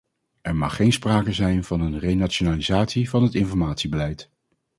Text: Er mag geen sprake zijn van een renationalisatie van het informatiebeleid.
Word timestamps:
Er 0.41 0.55
mag 0.55 0.75
geen 0.75 0.93
sprake 0.93 1.33
zijn 1.33 1.63
van 1.63 1.81
een 1.81 1.99
renationalisatie 1.99 3.09
van 3.09 3.23
het 3.23 3.35
informatiebeleid. 3.35 4.29